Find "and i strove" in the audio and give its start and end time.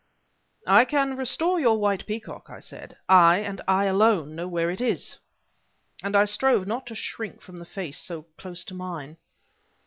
6.01-6.65